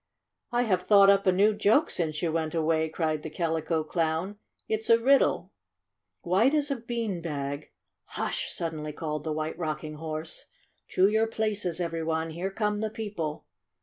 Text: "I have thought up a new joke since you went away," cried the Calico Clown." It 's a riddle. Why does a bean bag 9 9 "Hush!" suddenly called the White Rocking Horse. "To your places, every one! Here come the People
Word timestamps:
"I 0.51 0.63
have 0.63 0.81
thought 0.81 1.11
up 1.11 1.27
a 1.27 1.31
new 1.31 1.53
joke 1.53 1.91
since 1.91 2.23
you 2.23 2.31
went 2.31 2.55
away," 2.55 2.89
cried 2.89 3.21
the 3.21 3.29
Calico 3.29 3.83
Clown." 3.83 4.39
It 4.67 4.83
's 4.83 4.89
a 4.89 4.97
riddle. 4.97 5.51
Why 6.23 6.49
does 6.49 6.71
a 6.71 6.75
bean 6.77 7.21
bag 7.21 7.59
9 7.59 7.59
9 7.61 7.67
"Hush!" 8.05 8.51
suddenly 8.51 8.93
called 8.93 9.23
the 9.23 9.31
White 9.31 9.59
Rocking 9.59 9.97
Horse. 9.97 10.47
"To 10.93 11.07
your 11.07 11.27
places, 11.27 11.79
every 11.79 12.03
one! 12.03 12.31
Here 12.31 12.49
come 12.49 12.79
the 12.79 12.89
People 12.89 13.45